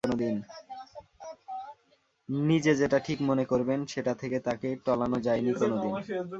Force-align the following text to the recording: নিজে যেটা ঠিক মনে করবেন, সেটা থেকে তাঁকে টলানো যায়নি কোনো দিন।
নিজে 2.29 2.71
যেটা 2.75 2.97
ঠিক 2.99 3.19
মনে 3.21 3.43
করবেন, 3.45 3.79
সেটা 3.85 4.13
থেকে 4.13 4.37
তাঁকে 4.39 4.69
টলানো 4.85 5.17
যায়নি 5.19 5.51
কোনো 5.53 5.75
দিন। 5.77 5.93